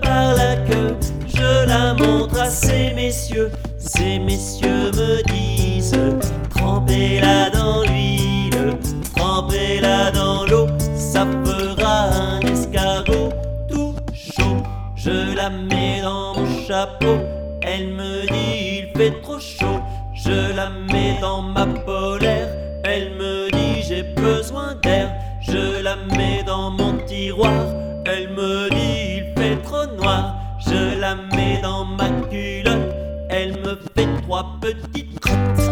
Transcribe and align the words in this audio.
par 0.00 0.34
la 0.34 0.56
queue, 0.56 0.96
je 1.26 1.66
la 1.66 1.94
montre 1.94 2.40
à 2.40 2.50
ces 2.50 2.92
messieurs. 2.94 3.50
Ces 3.78 4.18
messieurs 4.18 4.90
me 4.92 5.22
disent 5.24 5.98
Trempez-la 6.50 7.50
dans 7.50 7.82
l'huile, 7.82 8.76
trempez-la 9.16 10.10
dans 10.10 10.44
l'eau, 10.46 10.66
ça 10.96 11.26
fera 11.44 12.08
un 12.10 12.40
escargot 12.40 13.30
tout 13.68 13.94
chaud. 14.12 14.62
Je 14.96 15.34
la 15.36 15.50
mets 15.50 16.00
dans 16.02 16.34
mon 16.34 16.66
chapeau, 16.66 17.18
elle 17.62 17.88
me 17.88 18.26
dit 18.26 18.78
il 18.78 18.96
fait 18.96 19.20
trop 19.22 19.38
chaud. 19.38 19.80
Je 20.14 20.54
la 20.54 20.70
mets 20.70 21.18
dans 21.20 21.42
ma 21.42 21.66
polaire, 21.66 22.48
elle 22.84 23.10
me 23.14 23.50
dit 23.50 23.82
j'ai 23.82 24.02
besoin 24.02 24.74
d'air. 24.82 25.12
Je 25.40 25.82
la 25.82 25.96
mets 26.16 26.44
dans 26.46 26.70
mon 26.70 26.98
tiroir, 26.98 27.64
elle 28.04 28.28
me 28.30 28.70
dit 28.70 28.91
trop 29.56 29.86
noir. 30.00 30.36
Je 30.58 31.00
la 31.00 31.16
mets 31.16 31.60
dans 31.60 31.84
ma 31.84 32.08
culotte, 32.30 32.94
elle 33.28 33.52
me 33.60 33.78
fait 33.94 34.08
trois 34.22 34.58
petites 34.60 35.18
crottes. 35.20 35.71